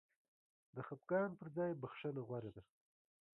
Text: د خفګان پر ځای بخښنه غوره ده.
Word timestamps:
د 0.75 0.77
خفګان 0.87 1.29
پر 1.39 1.47
ځای 1.57 1.71
بخښنه 1.81 2.21
غوره 2.27 2.51
ده. 2.55 2.63